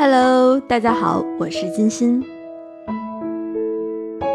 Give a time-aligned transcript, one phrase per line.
[0.00, 2.22] Hello，大家好，我是金鑫。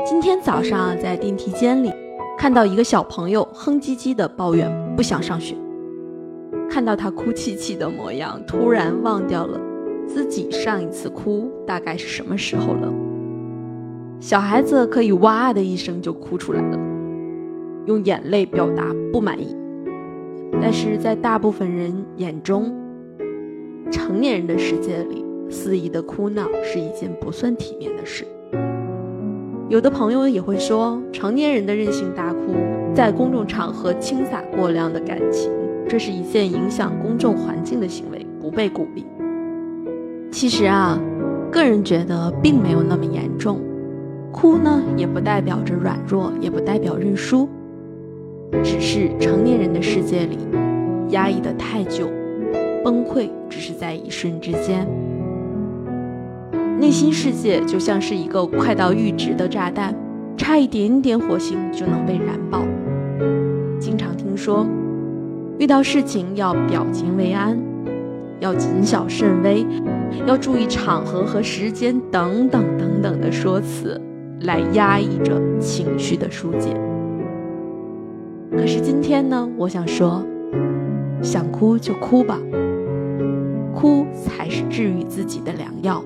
[0.05, 1.89] 今天早上在电梯间里，
[2.37, 5.55] 看到一个小朋友哼唧唧的抱怨不想上学。
[6.69, 9.57] 看到他哭泣泣的模样，突然忘掉了
[10.05, 12.93] 自己上一次哭大概是什么时候了。
[14.19, 16.77] 小孩子可以哇的一声就哭出来了，
[17.85, 19.55] 用眼泪表达不满意。
[20.61, 22.69] 但是在大部分人眼中，
[23.89, 25.23] 成年人的世界里，
[25.53, 28.25] 肆意的哭闹是一件不算体面的事。
[29.69, 32.53] 有的朋友也会说，成年人的任性大哭，
[32.93, 35.51] 在公众场合倾洒过量的感情，
[35.87, 39.05] 这是一件影响公众环境的行为，不被鼓励。
[40.31, 40.99] 其实啊，
[41.51, 43.61] 个人觉得并没有那么严重，
[44.31, 47.47] 哭呢也不代表着软弱，也不代表认输。
[48.63, 50.37] 只是成年人的世界里，
[51.09, 52.07] 压抑的太久，
[52.83, 54.87] 崩溃只是在一瞬之间。
[56.83, 59.95] 内心世界就像是一个快到阈值的炸弹，
[60.35, 62.59] 差一点点火星就能被燃爆。
[63.79, 64.67] 经常听说，
[65.57, 67.57] 遇到事情要表情为安，
[68.41, 69.65] 要谨小慎微，
[70.27, 73.97] 要注意场合和时间等等等等的说辞，
[74.41, 76.75] 来压抑着情绪的疏解。
[78.51, 80.21] 可是今天呢，我想说，
[81.21, 82.37] 想哭就哭吧，
[83.73, 86.03] 哭才是治愈自己的良药。